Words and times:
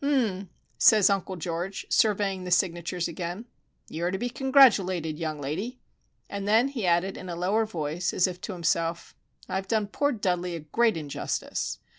"H 0.03 0.07
m 0.07 0.13
m!" 0.15 0.49
says 0.79 1.11
Uncle 1.11 1.35
George, 1.35 1.85
surveying 1.91 2.43
the 2.43 2.49
signatures 2.49 3.07
again. 3.07 3.45
"You 3.87 4.05
are 4.05 4.09
to 4.09 4.17
be 4.17 4.31
congratulated, 4.31 5.19
young 5.19 5.39
lady." 5.39 5.77
And 6.27 6.47
then 6.47 6.69
he 6.69 6.87
added 6.87 7.17
in 7.17 7.29
a 7.29 7.35
lower 7.35 7.67
tone, 7.67 7.89
as 7.97 8.25
if 8.25 8.41
to 8.41 8.53
himself:—"I've 8.53 9.67
done 9.67 9.85
poor 9.85 10.11
Dudley 10.11 10.55
a 10.55 10.61
great 10.61 10.97
injustice. 10.97 11.77